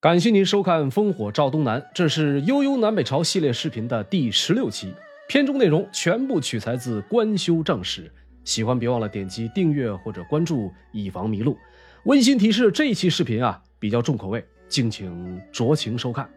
[0.00, 4.94] 感谢您收看《烽火照东南》，这是《悠悠南北朝》系列视频的第十六期，
[5.28, 8.02] 片中内容全部取材自《官修正史》。
[8.44, 11.58] 喜欢别忘了点击订阅或者关注，以防迷路。
[12.04, 16.30] 温馨提示：这一期视频啊比较重口味，敬请酌情收看。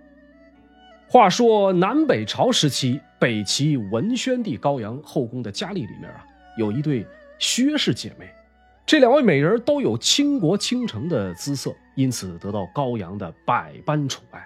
[1.07, 6.25] 话说南北朝时期，北齐文宣帝高阳后宫的佳丽里面啊，
[6.57, 7.05] 有一对
[7.37, 8.27] 薛氏姐妹。
[8.91, 14.45] 这两位美人都有倾国倾城的姿色，因此得到高阳的百般宠爱，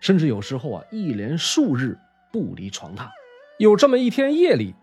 [0.00, 1.96] 甚至有时候啊，一连数日
[2.30, 3.08] 不离床榻。
[3.58, 4.74] 有这么一天夜里，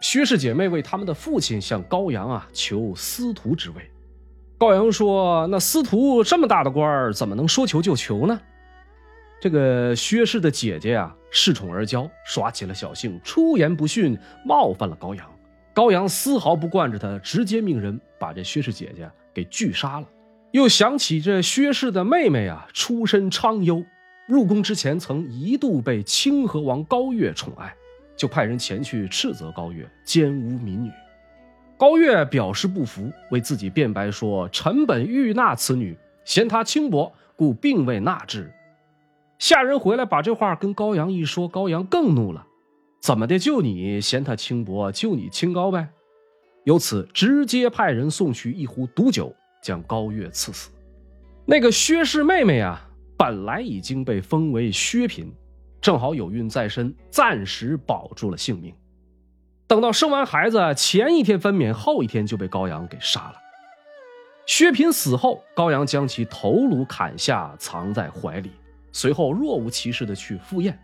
[0.00, 3.90] 薛氏姐妹为他们的父亲向高阳啊求司徒之位。
[4.56, 8.40] 高阳说：“那司徒这么大的官儿，怎么能说求就求呢？”
[9.42, 14.16] 这个薛氏的姐姐啊，恃宠而骄，耍起了小性，出言不逊，
[14.46, 15.28] 冒犯了高阳。
[15.72, 20.06] 高阳丝毫不惯着他，直接命人把这薛氏姐姐给拒杀了。
[20.50, 23.84] 又想起这薛氏的妹妹啊，出身昌优，
[24.26, 27.72] 入宫之前曾一度被清河王高月宠爱，
[28.16, 30.90] 就派人前去斥责高月奸污民女。
[31.78, 38.52] 高月表示不服，为自己辩白说：“臣本欲纳此女，嫌她轻薄，故并未纳之。”
[39.38, 42.44] 下人回来把这话跟高阳一说，高阳更怒了。
[43.00, 43.38] 怎么的？
[43.38, 45.88] 就你嫌他轻薄，就你清高呗？
[46.64, 50.70] 由此直接派人送去一壶毒酒，将高月赐死。
[51.46, 55.32] 那个薛氏妹妹啊，本来已经被封为薛嫔，
[55.80, 58.74] 正好有孕在身，暂时保住了性命。
[59.66, 63.34] 等到生完孩子，前一天分娩，后一天就被高阳给杀了。
[64.46, 68.50] 薛嫔死后，高阳将其头颅砍下，藏在怀里，
[68.92, 70.78] 随后若无其事的去赴宴。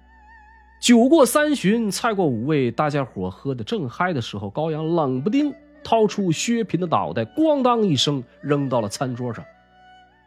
[0.80, 5.52] 酒过三巡，菜过五味，大家伙喝得正嗨的时候，高阳冷不丁
[5.82, 9.44] 掏出薛平的脑袋，咣当一声扔到了餐桌上，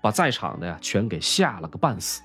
[0.02, 2.22] 把在场的呀全给吓了个半死。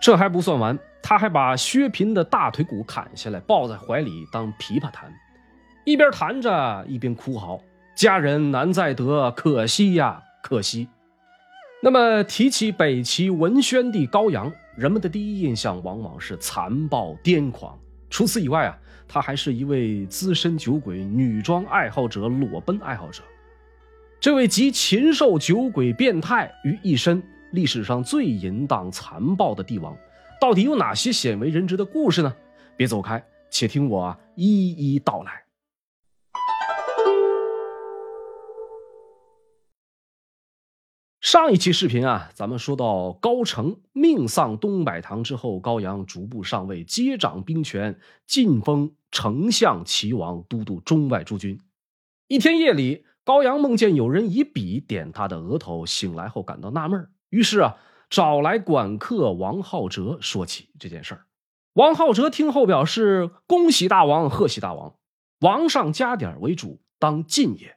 [0.00, 5.12] 这还不算完，他还把薛平的大腿骨砍下来，抱在怀里当琵琶弹，
[5.84, 7.60] 一边弹着一边哭嚎
[7.94, 10.88] ：“佳人难再得，可惜呀，可惜。”
[11.82, 14.50] 那么提起北齐文宣帝高阳。
[14.76, 17.78] 人们的第一印象往往是残暴癫狂。
[18.10, 18.78] 除此以外啊，
[19.08, 23.22] 他还是一位资深酒鬼、女装爱好者、裸奔爱好者。
[24.20, 27.22] 这位集禽兽、酒鬼、变态于一身，
[27.52, 29.96] 历史上最淫荡残暴的帝王，
[30.40, 32.34] 到底有哪些鲜为人知的故事呢？
[32.76, 35.45] 别走开，且听我一一道来。
[41.26, 47.98] 上一期视频啊，咱们说到高澄命丧东柏堂之后，高阳逐步上位，接掌兵权，
[48.28, 51.58] 晋封丞相、齐王，都督中外诸军。
[52.28, 57.76] 一天夜里，高阳梦见有人以笔点他的额头，醒来后感到纳闷，于是啊，
[58.08, 61.26] 找来管客王浩哲说起这件事儿。
[61.72, 64.94] 王浩哲听后表示：“恭喜大王，贺喜大王，
[65.40, 67.74] 王上加点为主，当晋也。”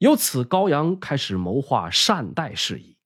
[0.00, 2.96] 由此，高阳开始谋划善待事宜，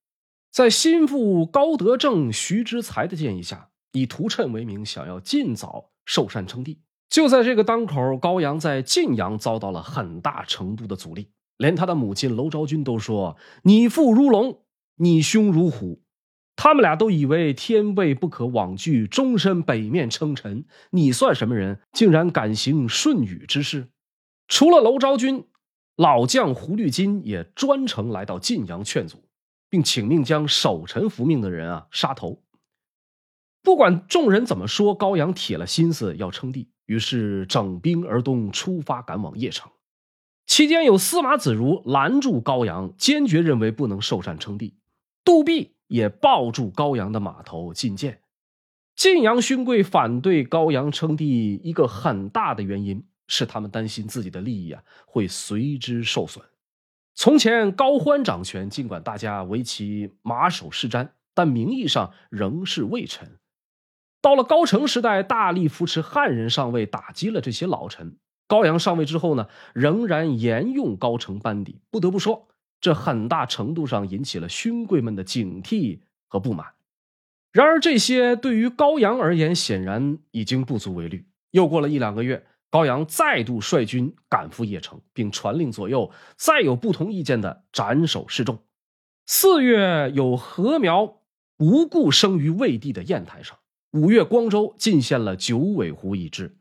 [0.53, 6.78] 在心腹高德正、徐之才的建议下，以屠谶为名，想要尽早受禅称帝。
[7.09, 14.62] 就在这个当口，高阳在晋阳遭到了很大程度的阻力，连他的母亲娄昭君都说：“你父如龙，
[14.99, 16.00] 你兄如虎。”
[16.54, 20.65] 他们俩都以为天位不可枉拒，终身北面称臣。
[20.91, 23.88] 你算什么人，竟然敢行顺禹之事？
[24.47, 25.44] 除了娄昭君。
[25.97, 29.25] 老将胡律金也专程来到晋阳劝阻，
[29.71, 32.43] 并请命将守臣服命的人啊杀头。
[33.62, 39.71] 不管众人怎么说，高阳铁了心思要称帝，于是整兵而东，出发赶往邺城。
[40.47, 44.75] 期间有司马子如拦住高阳，坚决认为不能受禅称帝。
[45.25, 48.21] 杜弼也抱住高阳的马头进谏。
[48.94, 53.06] 晋阳勋贵反对高阳称帝，一个很大的原因。
[53.26, 56.44] 是他们担心自己的利益啊会随之受损。
[57.16, 63.38] 从前高欢掌权，尽管大家为其马首是瞻，但名义上仍是魏臣。
[64.21, 68.16] 到了高澄时代，大力扶持汉人上位，打击了这些老臣。
[68.48, 71.80] 高阳上位之后呢，仍然沿用高澄班底。
[71.91, 72.48] 不得不说，
[72.80, 76.74] 这很大程度上引起了勋贵们的警惕和不满。
[77.53, 81.27] 然而，这些对于高阳而言，显然已经不足为虑。
[81.53, 82.44] 又过了一两个月。
[82.74, 88.59] 高阳再度率军赶赴邺城，并传令左右：再有不同意见的，斩首示众。
[89.26, 91.21] 四月有禾苗
[91.59, 93.56] 无故生于魏地的砚台上。
[93.92, 96.56] 五月，光州进献了九尾狐一只。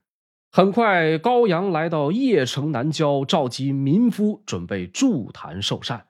[0.51, 6.09] 很快，高阳来到邺城南郊，召集民夫，准备筑坛受禅。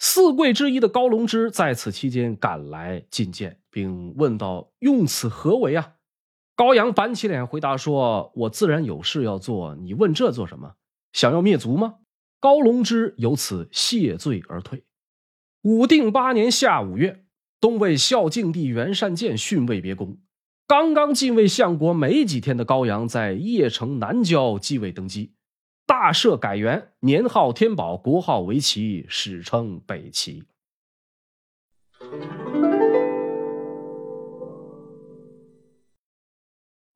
[0.00, 5.92] 四贵之一的高龙之在此期间赶来觐见，并问道：“用此何为啊？”
[6.56, 10.76] 高阳板起脸回答说：“我自然有事要做，你问这做什么？
[11.12, 11.96] 想要灭族吗？”
[12.40, 14.84] 高龙之由此谢罪而退。
[15.62, 17.24] 武定八年夏五月，
[17.60, 20.18] 东魏孝静帝元善见逊位别宫，
[20.66, 25.34] 刚刚继位相国没几天的高阳，在邺城南郊继位登基。
[25.86, 30.44] 大赦改元，年号天宝，国号为齐，史称北齐。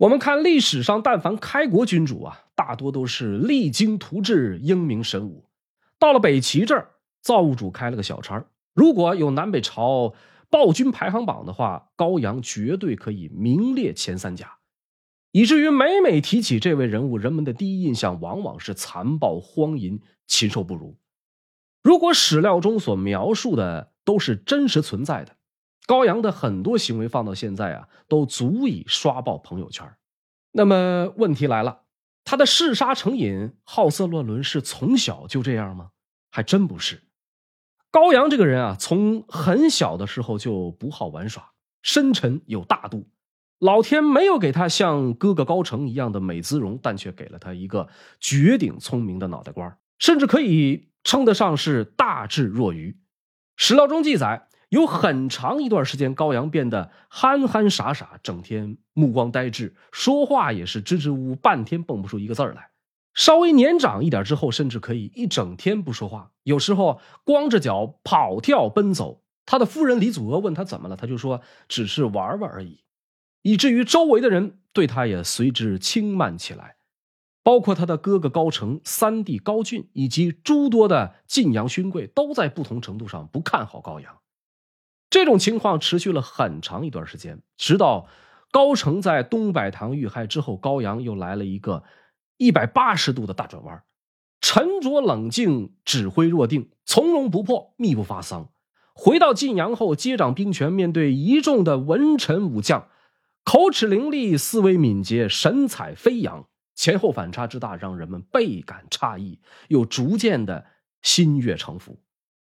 [0.01, 5.45] 我们看历史上，但凡开国君主啊，大多都是励精图治、英明神武。
[5.99, 8.43] 到了北齐这儿，造物主开了个小差
[8.73, 10.15] 如果有南北朝
[10.49, 14.57] 暴君排行榜的话，高阳绝对可以名列前三甲。
[15.33, 20.97] 以至于每每提起这位人物，人们的第一印象往往是残暴荒淫、禽兽不如。
[21.83, 25.37] 如果史料中所描述的都是真实存在的，
[25.91, 29.93] 高阳的很多行为放到现在啊，都足以刷爆朋友圈。
[30.53, 31.81] 那么问题来了，
[32.23, 35.91] 他的嗜杀成瘾、好色乱伦是从小就这样吗？
[36.31, 37.03] 还真不是。
[37.91, 41.51] 高阳这个人啊，从很小的时候就不好玩耍，
[41.83, 43.09] 深沉有大度。
[43.59, 47.89] 老天没有给他像哥哥高成一样的美姿容，但却给了他一个
[48.21, 52.97] 绝顶聪明的脑袋瓜，甚至可以称得上是大智若愚。
[53.57, 62.71] 史料中记载，有很长一段时间，高阳变得憨憨傻傻，整天目光呆滞，说话也是支支吾吾，半天蹦不出一个字来。
[63.13, 69.23] 稍微年长一点之后，甚至可以一整天不说话，有时候光着脚跑跳奔走。
[69.45, 72.85] 他的夫人李祖娥问他怎么了，他就说只是玩玩而已。
[73.43, 76.77] 以至于周围的人对他也随之轻慢起来，
[77.43, 84.19] 包括他的哥哥高成、三弟高俊以及诸多的晋阳勋贵，都在不同程度上不看好高阳。
[85.11, 88.07] 这种情况持续了很长一段时间，直到
[88.53, 91.83] 高成在东柏堂遇害之后，高阳又来了一个
[92.37, 93.83] 一百八十度的大转弯，
[94.41, 98.49] 沉着冷静，指挥若定，从容不迫，密不发丧。
[98.95, 102.89] 回到晋阳后，接掌兵权，面对一众的文臣武将。
[103.43, 110.67] 口齿伶俐，思维敏捷，神采飞扬，前后反差之大，让人们倍感诧异，又逐渐的
[111.03, 111.99] 心悦诚服。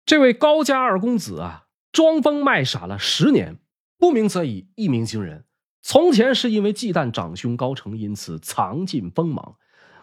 [0.05, 1.62] 这位高家二公子啊，
[1.93, 3.59] 装疯卖傻了十年，
[3.97, 5.45] 不鸣则已，一鸣惊人。
[5.81, 9.55] 从前是因为忌惮长兄高成，因此藏尽锋芒。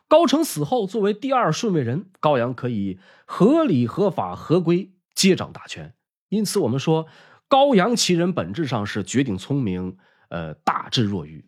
[0.09, 5.95] 高成死后，作为第二顺位人，高阳可以合理、合法、合规接掌大权。
[6.31, 7.07] 因此，我们说
[7.49, 9.99] 高阳其人本质上是绝顶聪明。
[10.29, 11.45] 呃，大智若愚，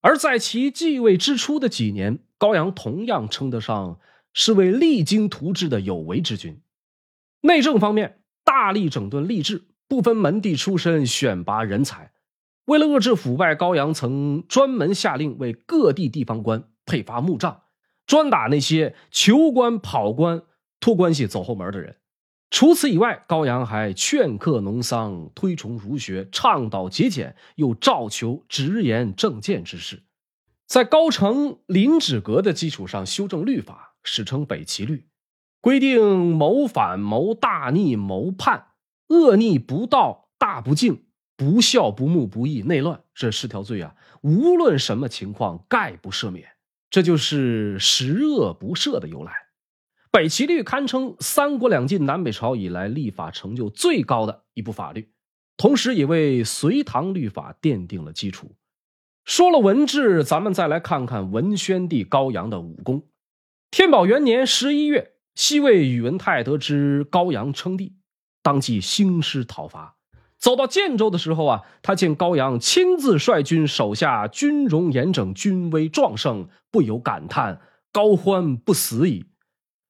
[0.00, 4.00] 而在其继位之初的几年，高阳同样称得上
[4.32, 6.62] 是位励精图治的有为之君。
[7.42, 12.10] 内政方面，大力整顿吏治，不分门第出身选拔人才。
[12.64, 17.62] 为了遏制腐败，高阳曾专门下令为各地地方官配发木杖，
[18.04, 20.42] 专打那些求官、跑官、
[20.80, 21.98] 托关系、走后门的人。
[22.50, 30.02] 除此以外，高阳还劝课农桑，推崇儒学，倡导节俭，又召求直言正见之士。
[30.66, 35.06] 在高成临止阁的基础上修正律法，史称北齐律，
[35.60, 38.66] 规定谋反、谋大逆、谋叛、
[39.08, 41.04] 恶逆不道、大不敬、
[41.36, 46.48] 不孝不睦、不义、内乱这十条罪啊，无论什么情况，概不赦免。
[46.90, 49.32] 这就是十恶不赦的由来。
[50.12, 55.10] 北齐律堪称三国两晋南北朝以来立法成就最高的一部法律，
[55.56, 58.54] 同时也为隋唐律法奠定了基础。
[59.24, 63.08] 说了文治，咱们再来看看文宣帝高阳的武功。
[63.72, 67.96] 天宝元年十一月，西魏宇文泰得知高阳称帝，
[68.44, 69.96] 当即兴师讨伐。
[70.38, 79.24] 走到建州的时候啊，他见高阳亲自率军，手下军容严整，军威壮盛，不由感叹：“高欢不死矣。”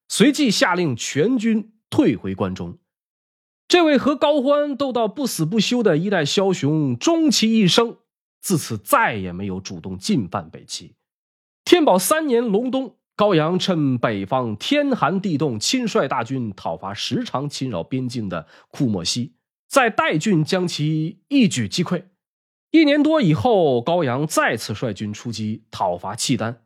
[0.07, 2.77] 随即下令全军退回关中。
[3.67, 7.97] 这位和高欢斗到不死不休的一代枭雄，终其一生，
[8.39, 10.95] 自此再也没有主动进犯北齐。
[11.65, 19.35] 天宝三年隆冬，高阳趁北方天寒地冻，亲率大军讨伐时常侵扰边境的库莫西，
[19.69, 22.03] 在代郡将其一举击溃。
[22.71, 26.63] 一年多以后，高阳再次率军出击讨伐契丹。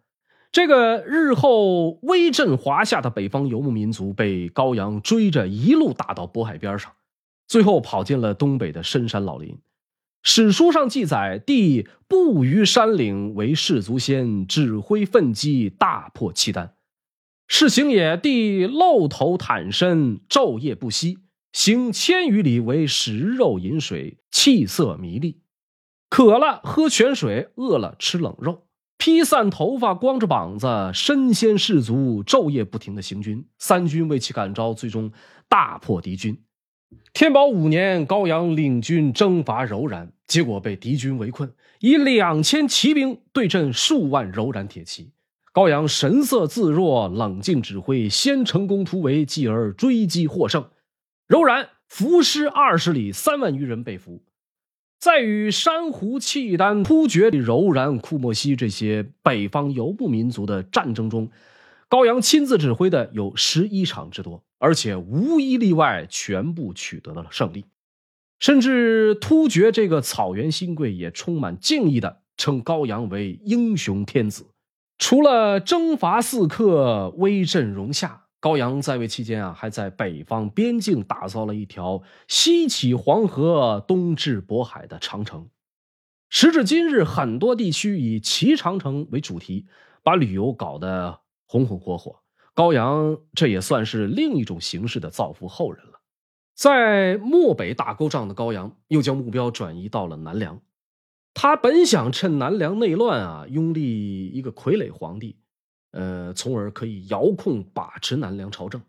[0.52, 6.92] 这个日后威震华夏的北方游牧民族，被高阳追着一路打到渤海边上，
[7.48, 9.56] 最后跑进了东北的深山老林。
[10.22, 16.76] 史书上记载，帝步于山岭，为士卒先，指挥奋击，大破契丹。
[17.48, 21.20] 是行也，帝露头袒身，昼夜不息，
[21.54, 25.42] 行千余里为食肉饮水，气色迷离。
[26.10, 28.68] 渴了喝泉水，饿了吃冷肉。
[28.98, 33.48] 披散头发，光着膀子，身先士卒，昼夜不停的行军。
[33.58, 35.12] 三军为其感召，最终
[35.48, 36.44] 大破敌军。
[37.14, 45.12] 天宝五年，高阳领军征伐柔然，结果被敌军围困，以两千骑兵对阵数万柔然铁骑。
[45.52, 50.70] 高阳神色自若，冷静指挥，先成功突围，继而追击获胜。
[51.28, 54.22] 柔然伏尸二十里，三万余人被俘。
[55.00, 61.30] 在与珊瑚、契丹、突厥、柔然、库莫西这些北方游牧民族的战争中，
[61.90, 67.66] 高阳亲自指挥的有十一场之多，而且无一例外全部取得了胜利。
[68.38, 74.46] 甚至突厥这个草原新贵也充满敬意的称高阳为英雄天子。
[75.00, 85.50] 除了征伐四克、威震戎夏，高阳在位期间啊，还在北方边境打造了一条西起黄河、东至渤海的长城。
[86.30, 89.66] 时至今日，很多地区以骑长城为主题，
[90.04, 92.20] 把旅游搞得红红火火。
[92.54, 96.02] 高阳这也算是另一种形式的造福后人了。
[96.54, 100.62] 在漠北打勾仗的高阳，又将目标转移到了南梁。
[101.34, 105.40] 他本想趁南梁内乱啊，拥立一个傀儡皇帝，
[105.92, 108.82] 呃，从而可以遥控把持南梁朝政。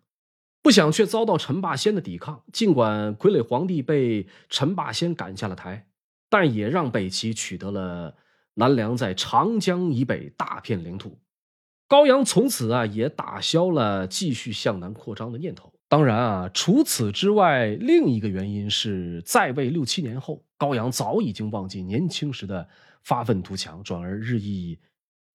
[0.61, 2.43] 不想却遭到陈霸先的抵抗。
[2.53, 5.87] 尽管傀儡皇帝被陈霸先赶下了台，
[6.29, 8.17] 但也让北齐取得了
[8.55, 11.19] 南梁在长江以北大片领土。
[11.91, 15.73] 高阳从此啊，也打消了继续向南扩张的念头。
[15.89, 22.69] 当然啊，除此之外，另一个原因是在位六七年后，高阳早已经忘记年轻时的
[23.03, 24.79] 发愤图强，转而日益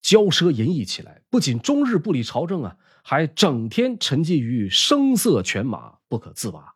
[0.01, 1.23] 骄奢淫逸起来。
[1.29, 6.75] 不仅终日不理朝政啊，还整天沉寂于声色犬马，不可自拔。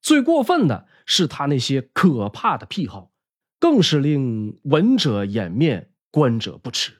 [0.00, 3.10] 最过分的是他那些可怕的癖好，
[3.58, 6.97] 更是令闻者掩面，观者不齿。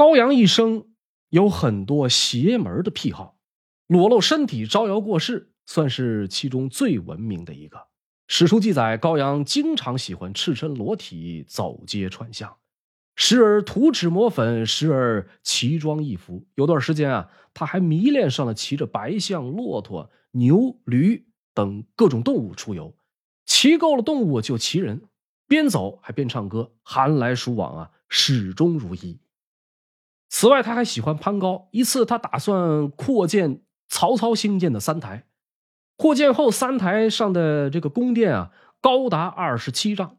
[0.00, 0.86] 高阳一生
[1.28, 3.36] 有很多邪门的癖好，
[3.86, 7.88] 裸露身体招摇过市，算是其中最闻名的一个。
[8.26, 12.56] 史书记载，高阳经常喜欢赤身裸体走街串巷，
[13.14, 16.46] 时而涂脂抹粉，时而奇装异服。
[16.54, 22.96] 有段时间啊，他还迷恋上了骑着白象、骆驼、牛、驴等各种动物出游，
[23.44, 25.02] 骑够了动物就骑人，
[25.46, 29.20] 边走还边唱歌，寒来暑往啊，始终如一。
[30.30, 31.68] 此外，他还喜欢攀高。
[31.72, 35.26] 一次，他打算扩建曹操兴建的三台。
[35.96, 40.16] 扩建后，三台上的这个宫殿啊，高达二十七丈，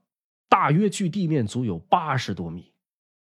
[0.48, 2.74] 大约距地面足有八十多米。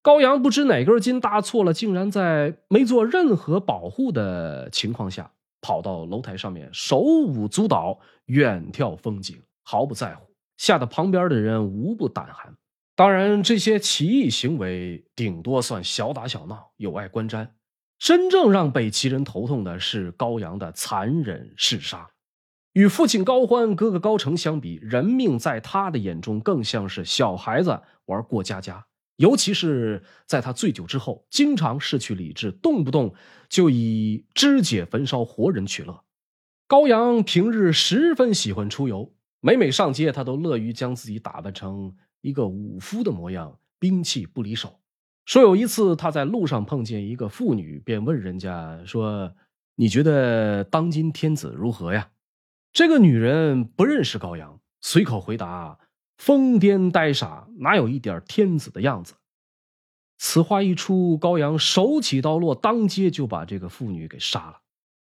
[0.02, 10.24] 高阳不知哪根筋搭错了，竟然在没做任何保护的情况下，跑到楼台上面，手舞足蹈，远眺风景，毫不在乎，
[10.56, 12.56] 吓得旁边的人无不胆寒。
[13.00, 17.48] 当然，这些奇异行为顶多算小打小闹，有碍观瞻。
[17.98, 22.10] 真正让北齐人头痛的是高阳的残忍嗜杀。
[22.74, 28.84] 与父亲高欢、哥哥高澄相比，人命在他的眼中更像是小孩子玩过家家。
[29.16, 33.14] 尤其是在他醉酒之后，经常失去理智，动不动
[33.48, 36.04] 就以肢解焚烧活人取乐。
[36.66, 41.96] 高阳平日十分喜欢出游，每每上街，他都乐于将自己打扮成。
[42.20, 44.80] 一个武夫的模样，兵器不离手。
[45.26, 49.34] 说有一次他在路上碰见一个妇女，便问人家说
[49.76, 52.10] ：“你觉得当今天子如何呀？”
[52.72, 55.78] 这个女人不认识高阳，随口回答
[56.18, 59.14] ：“疯癫呆傻，哪有一点天子的样子？”
[60.18, 64.60] 此话一出，高阳手起刀落，当街就把这个妇女给杀了。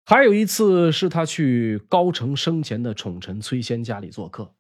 [0.06, 4.54] 还有一次是他去高澄生前的宠臣崔仙家里做客。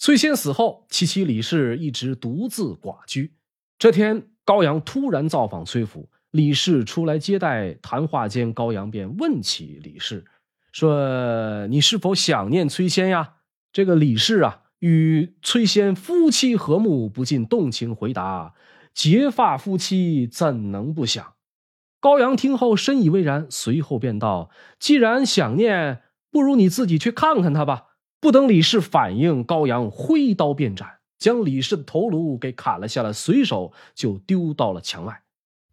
[0.00, 3.34] 崔仙死后，其妻李氏一直独自寡居。
[3.78, 7.74] 这天，高阳突然造访崔府，李氏出来接待。
[7.82, 10.24] 谈话间，高阳便问起李氏，
[10.72, 13.34] 说：“你是否想念崔仙呀？”
[13.74, 18.54] 这个李氏啊，与崔仙夫妻和睦，不禁动情回答
[18.94, 21.34] ：“结发夫妻怎能不想？”
[22.00, 24.48] 高阳听后深以为然，随后便道
[24.80, 27.88] ：“既然想念，不如你自己去看看他吧。”
[28.20, 35.22] 不等李氏反应，高阳挥刀便斩，将李氏的头颅给砍了下来，随手就丢到了墙外。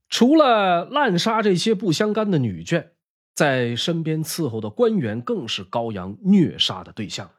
[0.10, 2.92] 除了滥杀这些不相干的女眷，
[3.36, 7.30] 在身边伺候的官员更是高阳虐杀的对象。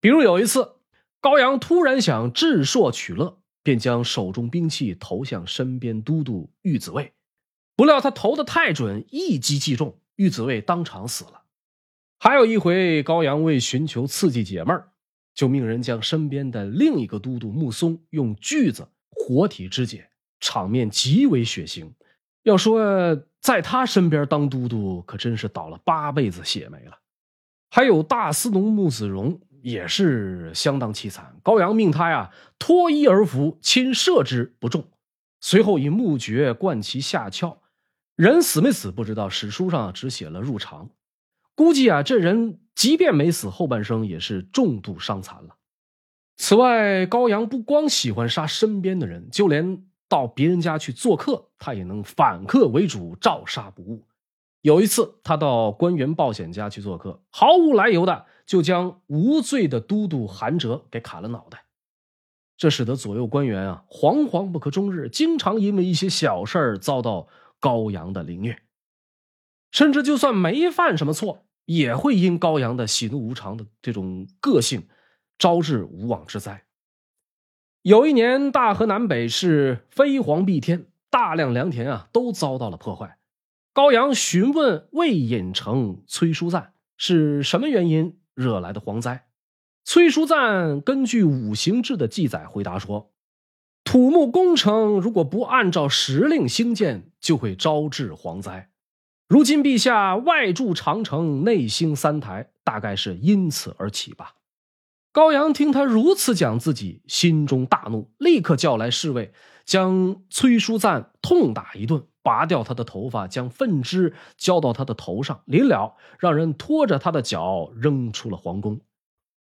[0.00, 0.74] 比如有一次，
[1.22, 7.14] 高阳突然想智硕取乐，便将手中兵器投向身边都督玉子卫。
[7.74, 11.43] 不料他投的太准，一击即中，玉子卫当场死了。
[12.26, 14.88] 还有一回，高阳为寻求刺激解闷儿
[15.34, 20.08] 就命人将身边的另一个都督穆松用锯子活体肢解，
[20.40, 21.92] 场面极为血腥。
[22.42, 26.98] 要说在他身边当都督，可真是倒了八辈子血霉了。
[27.68, 34.88] 还有大司农穆子荣也是相当凄惨，高阳命他呀脱衣而服，亲射之不中，
[35.42, 37.58] 随后以木橛贯其下窍。
[38.16, 40.88] 人死没死不知道，史书上只写了入肠。
[41.54, 45.56] 估计啊，这人即便没死，后半生也是重度伤残了。
[46.36, 54.04] 此外，高阳不光喜欢杀身边的人，就连到别人家去做客，他也能反客为主，照杀不误。
[54.62, 61.64] 有一次，他到官员鲍显家去做客，毫无来由的就将无罪的都督韩哲给砍了脑袋，
[62.56, 67.28] 这使得左右官员啊惶惶不可终日，经常因为一些小事儿遭到。
[67.60, 68.58] 高阳的凌虐，
[69.74, 74.86] 甚至就算没犯什么错，也会因高阳的喜怒无常的这种个性，
[75.36, 76.62] 招致无妄之灾。
[77.82, 83.18] 有一年，大河南北是飞黄蔽天，大量良田啊都遭到了破坏。
[83.72, 89.26] 高阳询问魏隐城崔叔赞是什么原因惹来的蝗灾，
[89.82, 93.10] 崔叔赞根据五行志的记载回答说。
[93.82, 98.70] 土木工程如果不按照时令兴建，就会招致蝗灾。
[99.26, 104.34] 如今陛下外筑长城，内兴三台，大概是因此而起吧。
[105.12, 109.32] 高阳听他如此讲，自己心中大怒，立刻叫来侍卫，
[109.64, 118.80] 将崔叔赞痛打一顿，拔掉他的头发，将粪汁浇到他的头上，临了让人拖着他的脚扔出了皇宫。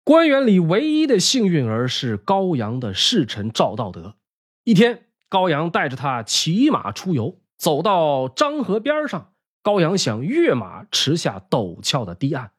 [0.03, 4.15] 官员里唯一的幸运儿是高阳的侍臣赵道德。
[4.63, 9.34] 一天，高阳带着他骑马出游，走到漳河边上。
[9.68, 12.52] 高阳想跃马驰下陡峭的堤岸，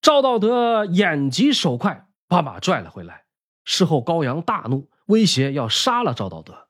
[0.00, 3.26] 赵道德眼疾手快，把马拽了回来。
[3.64, 6.66] 事后，高阳大怒，威胁要杀了赵道德。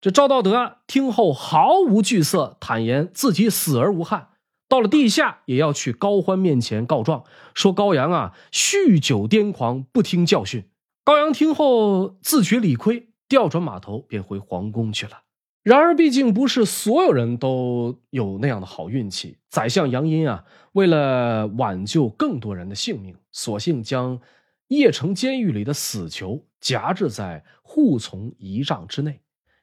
[0.00, 4.28] 这赵道德听后毫无惧色，坦言自己死而无憾。
[4.68, 10.70] 到了地下，也要去高欢面前告状，说高阳啊酗酒癫狂，不听教训。
[11.02, 13.08] 高阳听后自觉理亏。
[13.28, 15.22] 调转马头便回皇宫去了。
[15.62, 19.38] 然而，毕竟不是所有人都有那样的好运气。
[19.48, 24.20] 宰相杨殷啊，为了挽救更多人的性命，索性将
[24.68, 29.20] 邺城监狱里的死囚夹制在护从仪仗之内。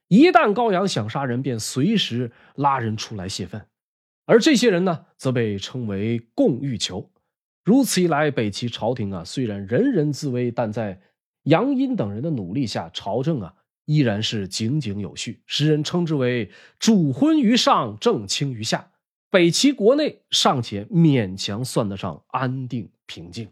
[0.07, 3.65] 一旦高阳想杀人，便随时拉人出来泄愤。
[4.25, 7.11] 而这些人呢，则被称为共狱囚。
[7.65, 11.01] 如此一来，北齐朝廷啊，虽然人人自危，但在
[11.43, 13.53] 杨殷等人的努力下，朝政啊。
[13.89, 18.91] 依然是井井有序，时人称之为“主昏于上，政轻于下”。
[19.31, 23.49] 北齐国内尚且勉强算得上安定平静。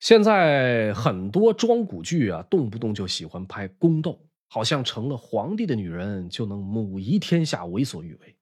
[0.00, 8.34] 现在很多庄古剧啊，动不动就喜欢拍宫斗，好像成了皇帝的女人就能母仪天下，为所欲为。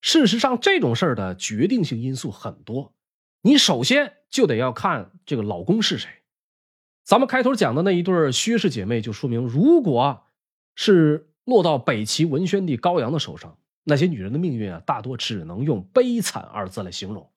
[0.00, 2.92] 事实上，这种事儿的决定性因素很多。
[3.42, 6.08] 你首先就得要看这个老公是谁。
[7.04, 10.22] 咱们开头讲的那一对薛氏姐妹，就说明，如果
[10.76, 17.30] 是落到北齐文宣帝高阳的手上，那些女人的命运啊，大多只能用悲惨二字来形容。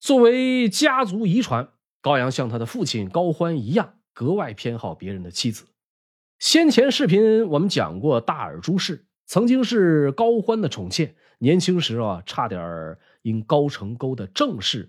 [0.00, 1.68] 作为家族遗传，
[2.00, 5.66] 高阳像他的父亲高欢一样，格外偏好别人的妻子。
[6.38, 14.88] 先前视频我们讲过，大耳朱氏曾经是高欢的宠妾，年轻时啊，差点因高成沟的正室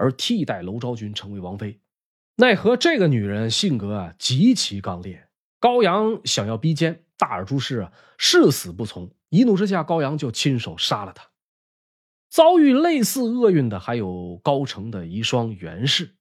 [0.00, 1.78] 而替代娄昭君成为王妃，
[2.36, 5.28] 奈何这个女人性格啊极其刚烈。
[5.58, 9.10] 高阳想要逼奸大耳朱氏啊，誓死不从。
[9.28, 11.28] 一怒之下，高阳就亲手杀了她。
[12.30, 16.16] 遭遇类似厄运的还有高成的遗孀袁氏。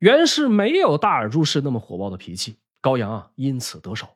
[0.00, 4.06] 袁氏没有大耳朱氏那么火爆的脾气，高阳啊因此得手，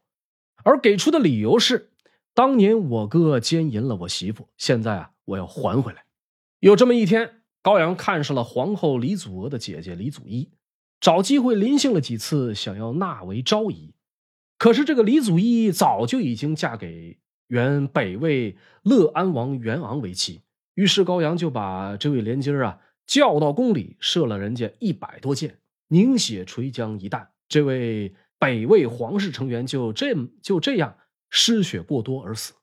[0.64, 1.92] 而给出的理由是：
[2.34, 6.04] 当年我哥奸淫了我媳妇，现在啊我要还回来。
[6.60, 10.50] 有这么一天，高阳看上了皇后李祖娥的姐姐李祖一，
[11.00, 13.94] 找机会临幸了几次，想要纳为昭仪。
[14.58, 20.42] 可是这个李祖一早就已经嫁给原北魏乐安王元昂为妻，
[20.74, 27.30] 于是高阳就把这位连襟啊叫到宫里，射了人家一百多箭，凝血垂江一弹。
[27.48, 30.96] 这位北魏皇室成员就这就这样
[31.30, 32.54] 失血过多而死。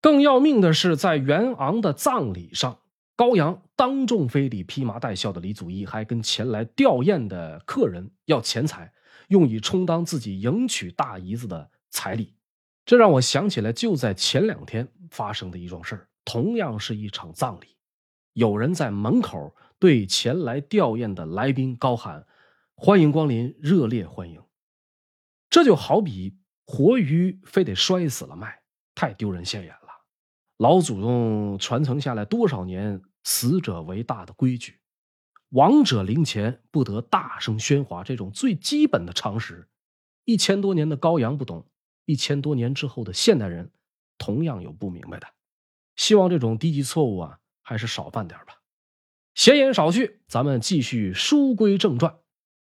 [0.00, 2.78] 更要命的是，在元昂的葬礼上。
[3.20, 8.90] 高阳当众非礼，披麻戴孝的李祖义，还跟前来吊唁的客人要钱财，
[9.28, 12.34] 用以充当自己迎娶大姨子的彩礼。
[12.86, 17.76] 这让我想起来，就在前两天发生的一桩事儿，同样是一场葬礼。
[18.32, 22.26] 有人在门口对前来吊唁的来宾高喊
[22.74, 24.40] ：“欢迎光临，热烈欢迎！”
[25.50, 28.62] 这就好比活鱼非得摔死了卖，
[28.94, 29.90] 太丢人现眼了。
[30.56, 34.78] 老祖宗传承下来多少年“死者为大”的规矩，
[35.50, 39.68] 亡者灵前不得大声喧哗，这种最基本的常识，
[40.24, 41.66] 一千多年的高阳不懂，
[42.04, 43.70] 一千多年之后的现代人
[44.18, 45.26] 同样有不明白的。
[45.96, 47.36] 希望这种低级错误啊。
[47.62, 48.62] 还是少犯点吧。
[49.32, 52.16] 闲言少叙，咱们继续书归正传。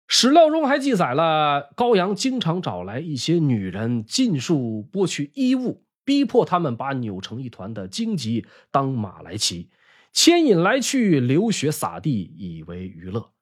[0.09, 9.69] 史料中还记载了高阳经常找来一些女人，尽数剥去衣物，逼迫他们把扭成一团的荆棘当马来骑，
[10.15, 13.33] 牵引来去，流血洒地，以为娱乐。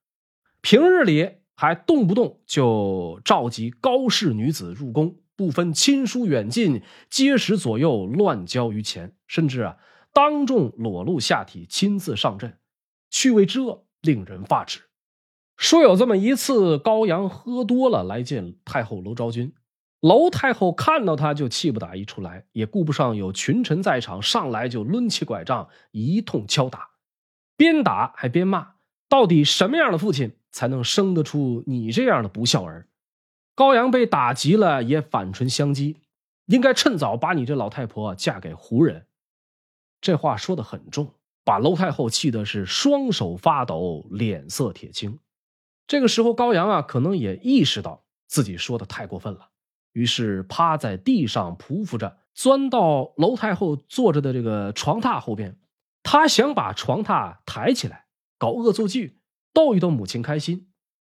[0.62, 6.80] 平日里还动不动就召集高氏女子入宫，不分亲疏远近，
[7.10, 9.76] 皆使左右，乱交于前，甚至啊。
[10.14, 12.58] 当众裸露下体，亲自上阵，
[13.10, 14.80] 趣味之恶令人发指。
[15.58, 19.52] 说有这么一次，高阳喝多了来见太后娄昭君，
[20.02, 26.90] 娄太后看到他就气不打一处来，也顾不上有群臣在场，上来就抡起拐杖一通敲打，
[27.56, 28.74] 边打还边骂
[29.08, 32.88] ：“到底什么样的父亲才能生得出你这样的不孝儿？”
[33.54, 35.94] 高阳被打急了，也反唇相讥
[36.46, 39.06] ：“应该趁早把你这老太婆嫁给胡人。”
[40.02, 45.20] 这话说的很重，把娄太后气的是双手发抖，脸色铁青。
[45.86, 49.50] 这个时候，高阳啊，可能也意识到自己说的太过分了，
[49.92, 55.58] 于是趴在地上匍匐着，钻到娄太后坐着的这个床榻后边，
[56.02, 58.06] 他想把床榻抬起来，
[58.38, 59.18] 搞恶作剧，
[59.52, 60.68] 逗一逗母亲开心。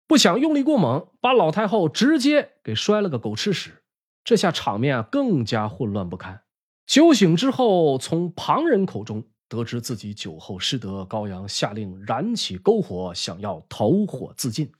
[0.07, 3.83] 不想用力过猛，把老太后直接给摔了个狗吃屎。
[4.23, 6.41] 这下场面啊，更加混乱不堪。
[6.85, 14.71] 酒醒之后，从旁人口中得知自己酒后失德，高阳下令燃起篝火，想要投火自尽。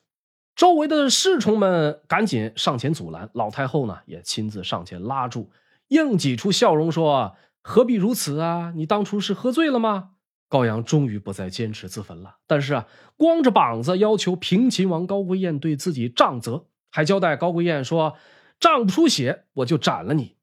[0.55, 5.51] 周围的侍从们赶紧上前阻拦，老太后呢也亲自上前拉住，
[5.87, 8.71] 硬挤出笑容说：“何必如此啊？
[8.75, 10.11] 你当初是喝醉了吗？”
[10.47, 12.87] 高阳终于不再坚持自焚了，但是啊，
[13.17, 18.15] 光着膀子要求平秦王高贵燕对自己杖责，还交代高贵燕说
[18.59, 20.37] ：“杖不出血，我就斩了你。”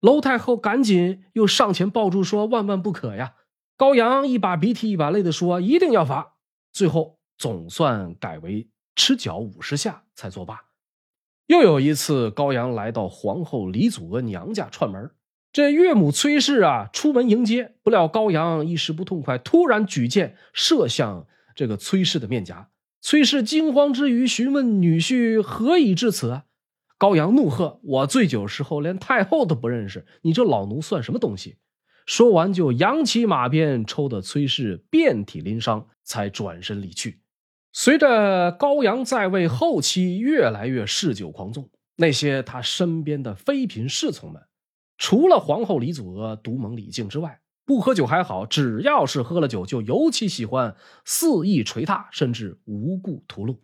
[0.00, 3.32] 娄太后赶紧又上前抱住，说：“万万不可呀！”
[3.78, 6.34] 高阳一把鼻涕一把泪的说：“一定要罚。”
[6.70, 10.64] 最后总算改为吃脚五十下才作罢。
[11.46, 15.12] 又有一次，高阳来到皇后李祖娥娘家串门，
[15.52, 22.70] 这岳母崔氏啊出门迎接，不料高阳一时不痛快，突然举剑射向这个崔氏的面颊。
[23.00, 26.46] 崔氏惊慌之余询问女婿何以至此啊？
[26.98, 31.58] 高阳怒喝：“我醉酒时候连太后都不认识，你这老奴算什么东西？”
[32.06, 37.20] 说完就扬起马鞭，抽得崔氏遍体鳞伤，才转身离去。
[37.78, 44.42] 随着高阳在位后期越来越嗜酒狂纵，那些他身边的妃嫔侍从们，
[44.96, 53.58] 除了皇后李祖娥独蒙李靖之外，不喝酒还好，只要是喝了酒，就尤其喜欢肆意捶踏，甚至无故屠戮。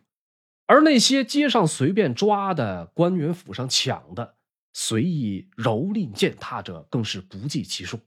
[0.67, 4.35] 而那些街上随便抓的、官员府上抢的、
[4.73, 7.99] 随意蹂躏践踏者，更是不计其数。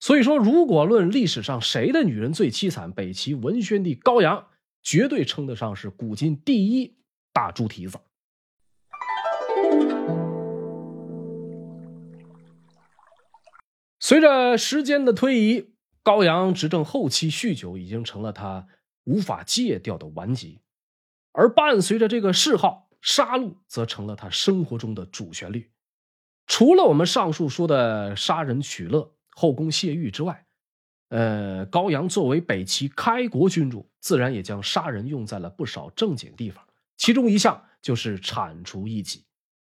[0.00, 4.48] 所以说，如果论历史上谁的女人最凄惨，北齐文宣帝高阳
[4.82, 6.96] 绝对称得上是古今第一
[7.32, 7.98] 大猪蹄子。
[13.98, 18.66] 随着时间的推移，高阳执政后期酗酒已经成了他
[19.04, 20.60] 无法戒掉的顽疾。
[21.32, 25.70] 而伴随着这个嗜好，杀戮则成了他生活中的主旋律。
[26.46, 30.46] 除了我们上述说的杀人取乐、后宫泄欲之外，
[31.10, 36.64] 呃，高阳作为北齐开国君主，自然也将杀人用在了不少正经地方。
[36.96, 39.24] 其中一项就是铲除异己。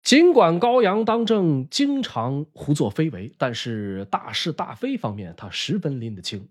[0.03, 6.47] 尽管高阳当政经常胡作非为，但是大是大非方面他十分拎得清。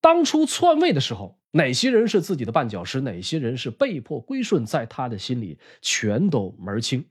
[0.00, 1.38] 当初篡位的时候。
[1.56, 7.04] 哪些人是自己的绊脚石，哪些人是被迫归顺，在他的心里全都门清。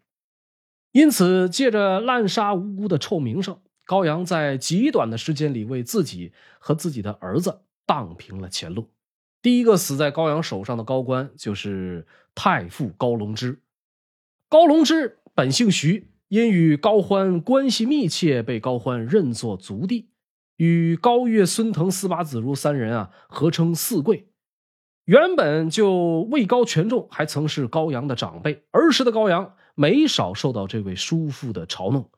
[0.92, 8.90] 因此，借着滥杀无辜的臭名声，高阳在极短的时间里为自己和自己的儿子荡平了前路。
[9.44, 13.62] 第一个死在高阳手上的高官就是太傅高龙之。
[14.50, 20.10] 高龙之本姓徐，因与高欢关系密切，被高欢认作族弟，
[20.56, 24.30] 与高岳、孙腾、司马子如三人啊合称四贵。
[25.04, 28.64] 原本就位高权重，还曾是高阳的长辈。
[28.72, 32.10] 儿时的高阳没少受到这位叔父的嘲弄。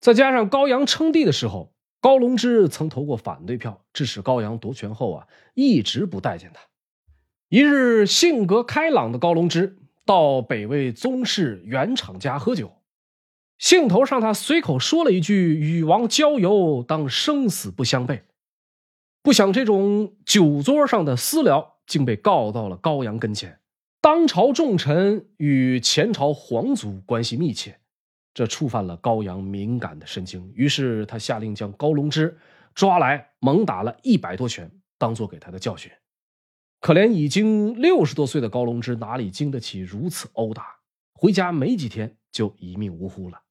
[0.00, 6.60] 再加上高阳称帝的时候，高龙之曾投过反对票，致使高阳夺权后啊，一直不待见他。
[7.48, 12.72] 一日，性格开朗的高龙之到北魏宗室原厂家喝酒，
[13.58, 18.22] 兴头上他随口说了一句：“与王交游，当生死不相背。”
[19.20, 23.58] 不想这种酒桌上的私聊，竟被告到了高阳跟前。
[24.00, 27.80] 当朝重臣与前朝皇族关系密切，
[28.34, 30.50] 这触犯了高阳敏感的神经。
[30.54, 32.36] 于是他下令将高龙之
[32.74, 35.90] 抓来，猛打了一百多拳，当做给他的教训。
[36.80, 40.78] 可怜已经六十多岁的高龙之哪里经得起如此殴打？
[41.14, 43.42] 回家没几天就一命呜呼了。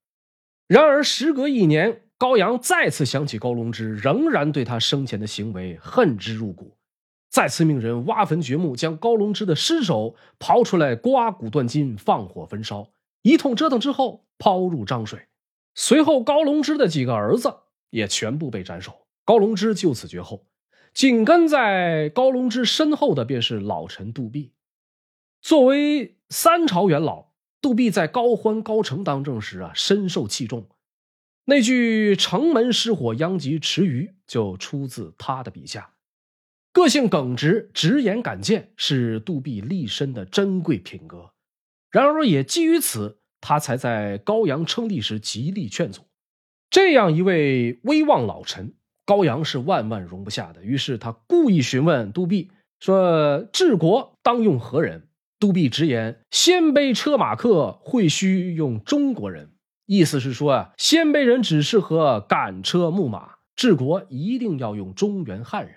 [0.67, 6.77] 然而时隔一年，高阳再次想起高龙之，仍然对他生前的行为恨之入骨，
[7.29, 12.89] 再次命人挖坟掘墓，将高龙之的尸首刨出来，刮骨断筋，放火焚烧。
[13.21, 15.27] 一通折腾之后，抛入漳水。
[15.75, 17.53] 随后，高龙之的几个儿子
[17.89, 20.47] 也全部被斩首，高龙之就此绝后。
[20.93, 24.53] 紧跟在高龙之身后的便是老臣杜弼。
[25.41, 27.27] 作为三朝元老，
[27.61, 30.67] 杜弼在高欢、高澄当政时啊，深受器重。
[31.45, 35.93] 那句“城门失火，殃及池鱼”就出自他的笔下。
[36.73, 41.31] 个性耿直、直言敢谏，是杜弼立身的珍贵品格。
[41.89, 46.03] 然而，也基于此，他才在高阳称帝时极力劝阻。
[46.69, 48.73] 这样一位威望老臣。
[49.05, 55.07] 高阳是万万容不下的，于是他故意询问杜弼说：“治国当用何人？”
[55.39, 59.53] 杜弼直言：“鲜卑车马客会须用中国人。”
[59.87, 65.75] 意思是说啊，鲜卑人只适合赶车牧马，治国一定要用中原汉人。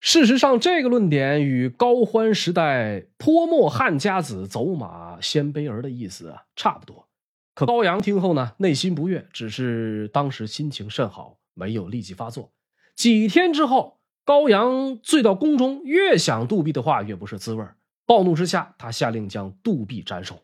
[0.00, 7.08] 事实上，这个论点与高欢时代“泼墨汉家子，走马鲜卑儿”的意思啊差不多。
[7.54, 11.38] 可高阳听后呢，内心不悦，只是当时心情甚好。
[11.58, 12.52] 没有立即发作。
[12.94, 17.64] 几天之后，高阳醉到宫中，越想杜弼的话越不是滋味
[18.04, 20.42] 暴怒之下，他下令将杜弼斩首。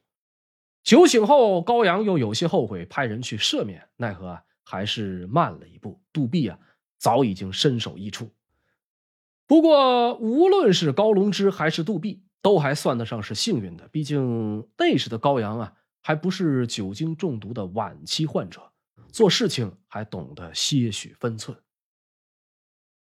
[0.82, 6.00] 酒醒后，高阳又有些后悔，派人去赦免，奈何啊，还是慢了一步。
[6.14, 6.58] 杜弼啊，
[6.98, 8.30] 早已经身首异处。
[9.52, 13.86] 不过，无论是高龙之还是杜弼，都还算得上是幸运的。
[13.88, 18.72] 毕竟那时的高阳啊，还不是酒精中毒的晚期患者。
[19.10, 21.58] 做事情还懂得些许分寸，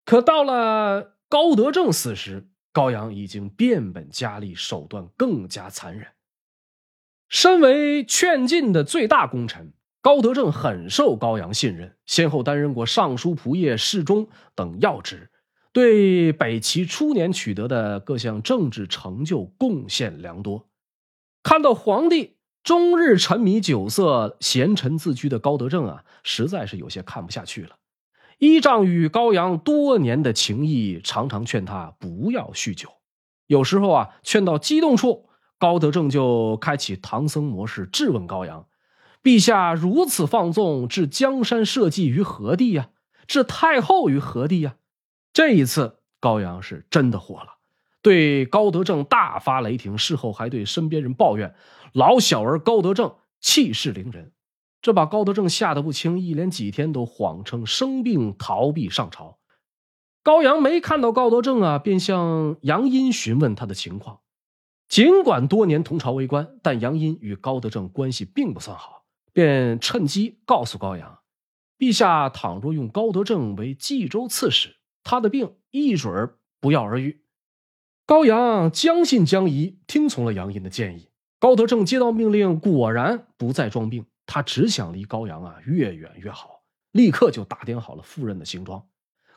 [0.04, 6.08] 可到了高德正死时，高阳已经变本加厉，手段更加残忍。
[7.28, 15.30] 身为劝进的最大功臣，高德正很受高阳信任，先后担任过尚书仆射、侍中等要职，
[15.72, 20.68] 对北齐初年取得的各项政治成就贡献良多。
[21.42, 22.37] 看到皇帝。
[22.62, 27.76] 终日沉迷酒色、贤臣自居的高德正啊，实在是有些看不下去了。
[28.38, 32.90] 依仗与高阳多年的情谊，常常劝他不要酗酒。
[33.46, 38.66] 有时候啊，劝到激动处，高德正就开启唐僧模式，质问高阳
[39.24, 42.90] ：“陛下如此放纵，置江山社稷于何地呀？
[43.26, 44.76] 置太后于何地呀？”
[45.32, 47.56] 这一次，高阳是真的火了。
[48.02, 51.54] 对高德正大发雷霆，事后还对身边人抱怨
[51.92, 54.32] ：“老小儿高德正气势凌人。”
[54.80, 59.38] 这把高德正吓得不轻，一连几天都谎称生病逃避上朝。
[60.22, 64.20] 高阳没看到高德正啊，便向杨殷询问他的情况。
[64.88, 71.18] 尽管多年同朝为官，但杨殷与高德正关系并不算好，便趁机告诉高阳
[71.78, 77.22] ：“陛下倘若用高德正为冀州刺史，他的病一准儿不药而愈。”
[78.06, 81.10] 高阳将信将疑，听从了杨殷的建议。
[81.38, 84.06] 高德正接到命令，果然不再装病。
[84.26, 88.86] 他只想离高阳啊越远越好，立刻就打点好了赴任的行装。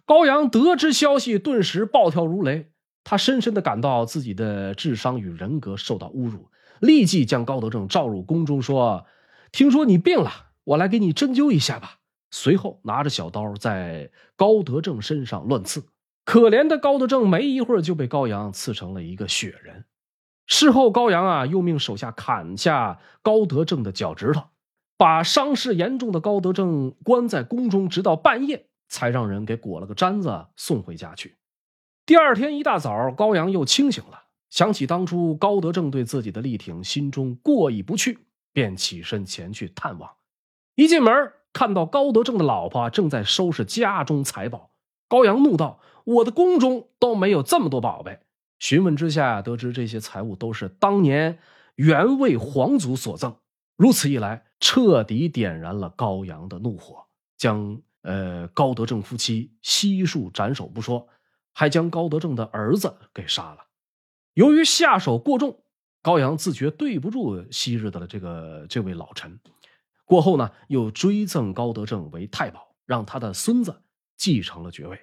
[0.06, 2.72] 高阳得知消息，顿时暴跳如雷。
[3.04, 6.50] 他深深的感到自己的智商与人格受到侮辱，
[6.80, 9.06] 立即将高德正召入宫中，说
[9.52, 10.32] ：“听说你病了，
[10.64, 12.00] 我来给你针灸一下吧。”
[12.34, 15.86] 随后拿着小刀在高德正身上乱刺。
[16.26, 19.86] 可怜的高德正没一会儿就被高阳刺成了一个雪人。
[20.48, 24.46] 事后，高阳啊又命手下砍下高德正的脚趾头，
[24.98, 31.36] 把伤势严重的高德正关在宫中，直到半夜才让人给裹了个毡子送回家去。
[32.04, 40.10] 第二天一大早，高阳又清醒了，想起当初高德正对自己的力挺，心中过意不去，便起身前去探望。
[40.74, 44.72] 一进门，看到高德正的老婆正在收拾家中财宝，
[45.08, 45.80] 高阳怒道。
[46.06, 48.20] 我的宫中都没有这么多宝贝。
[48.60, 51.40] 询问之下，得知这些财物都是当年
[51.76, 53.38] 原魏皇族所赠。
[53.78, 57.06] 如此一来，彻底点燃了高阳的怒火，
[57.38, 61.08] 将呃高德正夫妻悉数斩首不说，
[61.54, 63.60] 还将高德正的儿子给杀了。
[64.34, 65.64] 由于下手过重，
[66.02, 69.40] 高阳自觉对不住昔日的这个这位老臣，
[70.14, 73.82] 过后呢，又追赠高德正为太保，让他的孙子
[74.16, 75.00] 继承了爵位。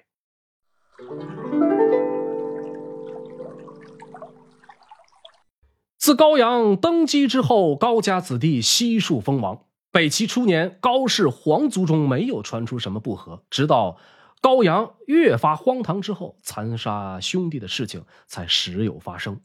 [5.97, 9.65] 自高阳登基之后，高家子弟悉数封王。
[9.91, 13.97] 北齐初年，高氏皇族中没有传出什么不和，直到
[14.39, 19.41] 高阳越发荒唐之后，残杀兄弟的事情才时有发生。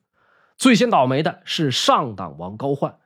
[0.57, 3.01] 最先倒霉的是上党王高焕。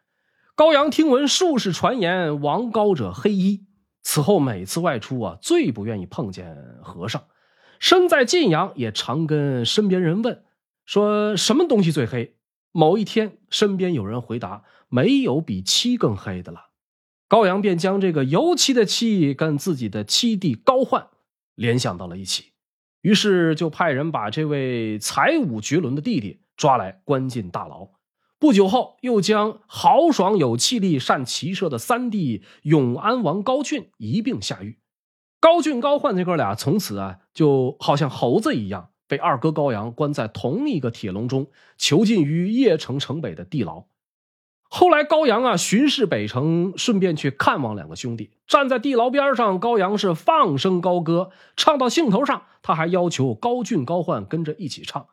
[0.61, 3.65] 高阳听闻术士传言王高者黑衣，
[4.03, 7.25] 此后每次外出啊，最不愿意碰见和尚。
[7.79, 10.45] 身在晋阳，也常跟身边人问，
[10.85, 12.37] 说什么东西最黑。
[12.73, 16.67] 某一天，身边有人回答：“没有比漆更黑的了。”
[17.27, 21.07] 高阳便将这个油漆的漆跟自己的七弟高焕
[21.55, 22.53] 联想到了一起，
[23.01, 27.89] 于是就派人把这位才武绝伦的弟弟抓来关进大牢。
[28.41, 34.79] 不久后，又将豪爽有气力、善骑射的三弟永安王高俊一并下狱。
[35.39, 38.89] 高俊、高焕这哥俩从此啊，就好像猴子一样。
[39.07, 43.85] 被二哥高阳关在同一个铁笼中，囚禁于邺城城北的地牢。
[44.71, 48.31] 后来高阳啊巡视北城，顺便去看望两个兄弟。
[48.47, 55.09] 站在地牢边上，高阳是放声高歌，唱到兴头上，他还要求高俊、高焕跟着一起唱。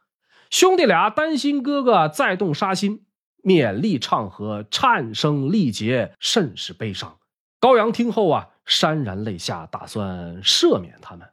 [0.49, 3.03] 兄弟俩担心哥哥再动杀心，
[3.43, 7.17] 勉力唱和，颤声力竭，甚是悲伤。
[7.59, 11.27] 高阳听后啊潸然泪下，打算赦免他们。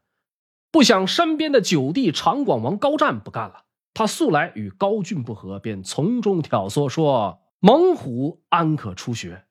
[0.71, 9.45] 不想身边的九弟长广王高湛不干了，他素来与高俊不和，便从中挑唆说：“猛虎安可出血？”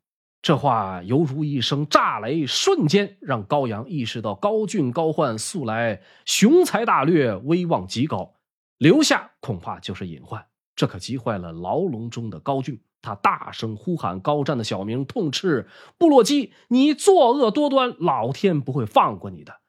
[0.43, 8.33] 这话犹如一声炸雷，瞬间让高阳意识到高俊、高焕素来雄才大略，威望极高，
[8.77, 10.45] 留下恐怕就是隐患。
[10.75, 15.67] 这可急坏了牢笼中的高俊，他大声呼喊高湛的小名，痛斥
[15.99, 19.61] ：“布洛基，你作恶多端，老天不会放过你的。”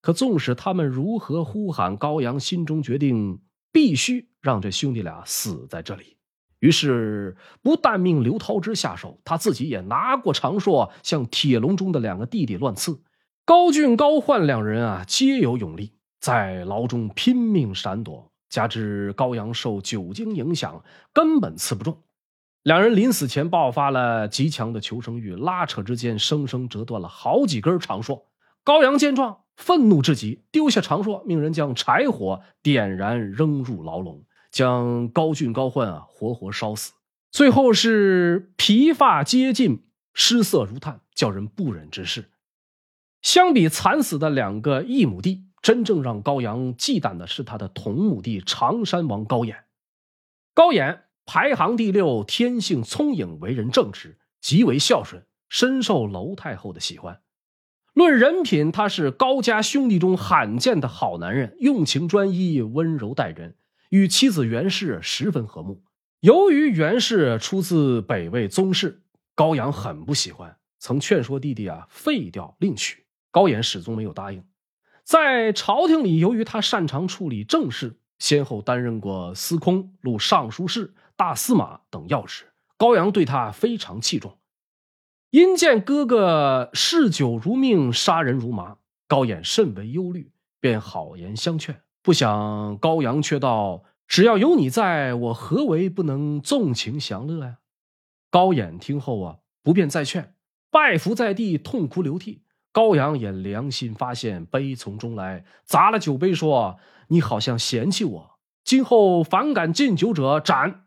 [0.00, 3.40] 可纵使他们如何呼喊，高阳心中决定
[3.72, 6.16] 必须让这兄弟俩死在这里。
[6.60, 13.02] 于是不但命刘涛之下手，他自己也拿过长槊向铁笼中的两个弟弟乱刺。
[13.44, 18.32] 高俊、高焕两人啊，皆有勇力，在牢中拼命闪躲。
[18.48, 22.02] 加之高阳受酒精影响，根本刺不中。
[22.62, 28.24] 两人临死前爆发了极强的求生欲，拉扯之间，生生折断了好几根长槊。
[28.64, 29.40] 高阳见状。
[29.56, 36.92] 愤怒至极，丢下长槊，命人将柴火点燃，扔入牢笼，将高俊、高焕啊活活烧死。
[37.30, 42.26] 最后是皮发皆尽，尸色如炭，叫人不忍直视。
[43.22, 49.64] 相比惨死的两个异母弟，真正让高阳忌惮的是他的同母弟常山王高演。
[50.54, 57.20] 高演排行第六，天性聪颖，为人正直，极为孝顺，深受娄太后的喜欢。
[57.94, 63.56] 论人品，他是高家兄弟中罕见的好男人，用情专一，温柔待人，
[63.88, 65.82] 与妻子袁氏十分和睦。
[66.20, 69.02] 由于袁氏出自北魏宗室，
[69.34, 74.44] 高阳很不喜欢，曾劝说弟弟啊废掉另娶，高演始终没有答应。
[75.06, 84.36] 在朝廷里，由于他擅长处理政事，先后担任过司空、录尚书事、大司马等要职，高阳对他非常器重。
[85.30, 91.82] 因见哥哥嗜酒如命，杀人如麻，高演甚为忧虑，便好言相劝。
[92.02, 97.58] 不想高阳却道：“只要有你在，我何为不能纵情享乐呀？”
[98.28, 100.34] 高演听后啊，不便再劝，
[100.68, 102.42] 拜伏在地，痛哭流涕。
[102.76, 110.84] 高阳也良心发现，悲从中来，砸了酒杯说：“你好像嫌弃我，今后反敢敬酒者斩。”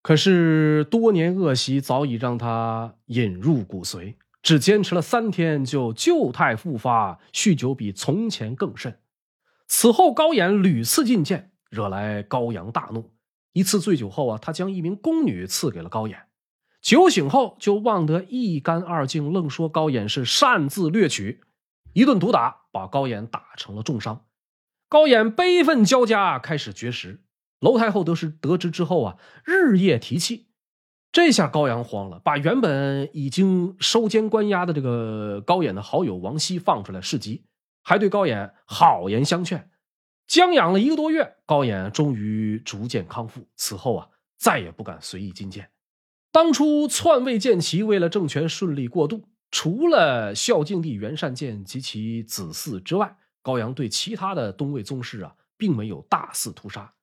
[0.00, 8.98] 可是多年恶习早已让他引入骨髓，只坚持了三天就旧态复发，酗酒比从前更甚。
[9.66, 13.12] 此后高演屡次进谏，惹来高阳大怒。
[13.52, 16.18] 一次醉酒后啊，他将一名宫女赐给了高演，
[16.84, 21.40] 酒醒后就忘得一干二净，愣说高演是擅自掠取，
[21.94, 24.26] 一顿毒打把高演打成了重伤。
[24.90, 27.24] 高演悲愤交加，开始绝食。
[27.60, 29.16] 娄太后得知得知之后啊，
[29.46, 30.48] 日夜提气。
[31.10, 37.46] 这下高阳慌了，把原本已经收监关押的这个高演的好友王熙放出来示疾，
[37.82, 39.70] 还对高演好言相劝。
[40.26, 43.48] 将养了一个多月，高演终于逐渐康复。
[43.56, 45.70] 此后啊，再也不敢随意觐见。
[46.34, 56.94] 当初篡位建齐，为了政权顺利过渡，除了孝敬帝元善见及其子嗣之外，高阳对其他的东魏宗室啊，并没有大肆屠杀。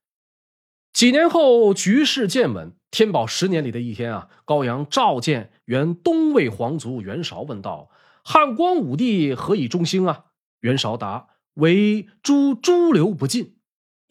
[0.92, 2.74] 几年后，局势渐稳。
[2.92, 7.90] 天宝十年里的一天啊，高阳召见原东魏皇族袁绍，问道
[8.26, 10.26] ：“汉光武帝何以中兴啊？”
[10.60, 13.56] 袁绍答：“为诸诸流不尽。”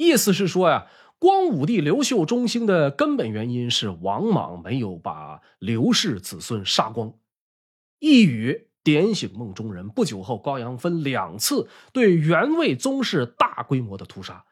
[0.01, 0.87] 意思是说呀，
[1.21, 7.13] 光武帝刘秀中兴的根本原因是王莽没有把刘氏子孙杀光。
[7.99, 9.91] 一语点醒梦中人。
[9.91, 14.47] 不久后，高阳分两次对原魏宗室大规模的屠杀。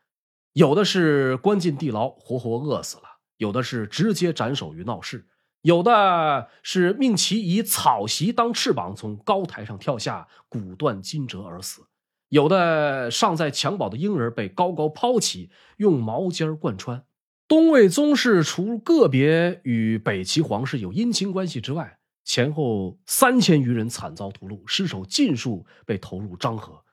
[0.53, 3.05] 有的是关进地牢，活活饿死了；
[3.39, 5.21] 有的是直接斩首于闹市；
[5.63, 11.85] 有的是命其以草席当翅膀，从高台上跳下，骨断筋折而死；
[12.29, 17.05] 有的尚在襁褓的婴儿被高高抛起，用毛尖贯穿。
[17.47, 26.85] 东魏宗室除个别与北齐皇室有姻亲关系之外，前后三千余人惨遭屠戮，尸首尽数被投入漳河。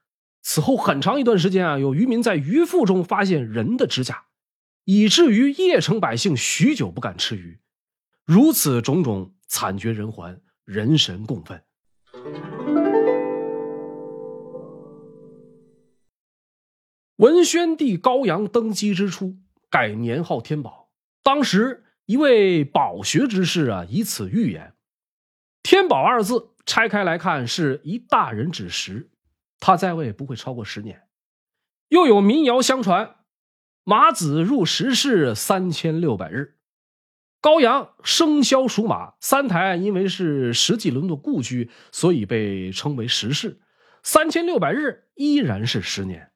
[0.41, 4.27] 此后很长一段时间啊，有渔民在鱼腹中发现人的指甲，
[4.85, 7.59] 以至于邺城百姓许久不敢吃鱼。
[8.23, 11.61] 如此种种惨绝人寰，人神共愤。
[17.17, 19.37] 文宣帝高阳登基之初，
[19.69, 20.89] 改年号天宝。
[21.23, 24.73] 当时一位饱学之士啊，以此预言
[25.63, 29.09] ：“天宝二字拆开来看，是一大人之时。”
[29.61, 31.03] 他在位不会超过十年，
[31.87, 33.15] 又有民谣相传
[33.85, 36.57] ：“马子入石室三千六百日。”
[37.39, 43.61] 高阳生肖属马，三台因为是石纪伦的故居，所以被称为十室。
[44.03, 46.31] 三千六百日依然是十年。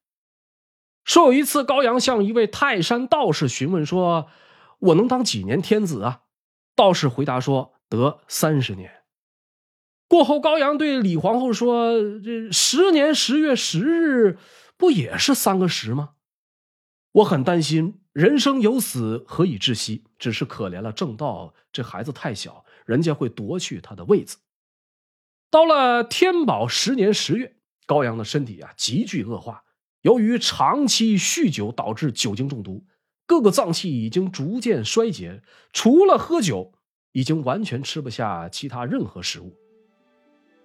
[1.03, 4.27] 说有一次，高阳向一位泰山道士询问说
[4.79, 6.21] ：“我能当几年天子啊？”
[6.75, 9.03] 道士回答说：“得三十年。”
[10.07, 11.93] 过后，高阳对李皇后说
[12.23, 14.37] ：“这十年十月十日，
[14.77, 16.11] 不也是三个十吗？
[17.11, 20.05] 我很担心，人生有死，何以窒息？
[20.17, 24.37] 只是可怜了正道，这孩子太小，人家会夺去他的位子。”
[25.51, 29.63] 到了天宝十年十月，高阳的身体啊急剧恶化，
[30.01, 32.85] 由于长期酗酒导致酒精中毒，
[33.25, 35.41] 各个脏器已经逐渐衰竭，
[35.73, 36.71] 除了喝酒，
[37.11, 39.53] 已经完全吃不下其他任何食物。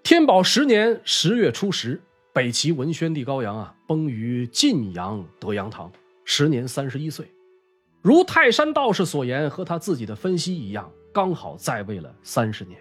[0.03, 2.01] 天宝十年十月初十，
[2.33, 5.91] 北齐文宣帝高阳啊崩于晋阳德阳堂，
[6.25, 7.27] 时年三十一岁。
[8.03, 12.79] 如泰山道士所言和他自己的分析一样，刚好在位了三十年。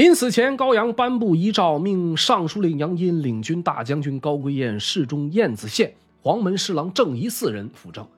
[0.00, 5.92] 临死前，高阳颁布遗诏，命尚书令杨殷、领军大将军高归彦、侍中燕子献、
[6.22, 8.08] 黄门侍郎郑仪四人辅政。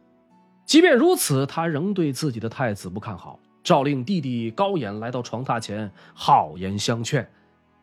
[0.65, 7.29] 即便如此，他仍对自己的太子不看好，诏令弟弟高演来到床榻前，好言相劝。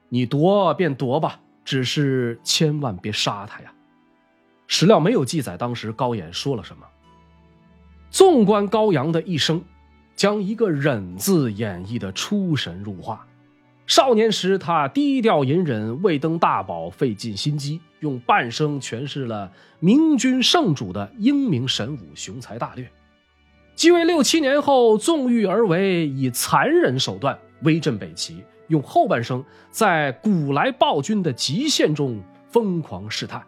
[0.08, 3.74] 你夺便夺吧，只是千万别杀他呀！
[4.66, 6.86] 史料没有记载当时高演说了什么。
[8.10, 9.62] 纵观高阳的一生，
[10.16, 13.26] 将一个忍字演绎的出神入化。
[13.90, 22.88] 少年时，他低调隐忍，未登大宝，费尽心机，用半生诠释了明君圣主的英明神武、雄才大略。
[23.74, 28.44] 继位六七年后，纵欲而为，以残忍手段威震北齐。
[28.68, 32.22] 用后半生在古来暴君的极限中
[32.52, 33.44] 疯狂试探。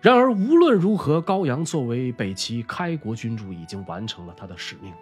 [0.00, 4.92] 然而无论如何，高阳作为北齐开国君主，已经完成了他的使命。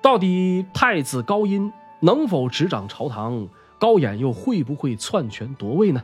[0.00, 3.48] 到底太子高音能否执掌朝堂？
[3.76, 6.02] 高演又会不会篡权夺位呢？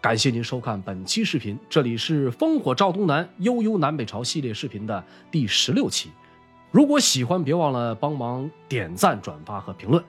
[0.00, 6.10] 感谢您收看本期视频，这里是《烽火照东南，悠悠南北朝》系列视频的第十六期。
[6.72, 10.02] 如果喜欢，别忘了帮忙点赞、转发和评论。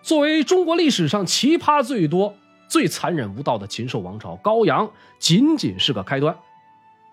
[0.00, 2.32] 作为中国历史上奇葩最多、
[2.68, 4.88] 最残忍无道的禽兽王朝，高阳
[5.18, 6.36] 仅仅是个开端。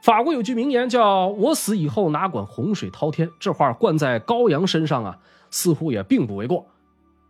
[0.04, 5.18] 法国有句名言叫“我死以后哪管洪水滔天”，这话灌在高阳身上啊，
[5.50, 6.68] 似乎也并不为过。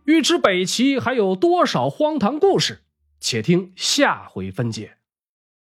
[0.04, 2.80] 欲知北齐还有多少荒唐故事，
[3.20, 4.98] 且听下回分解。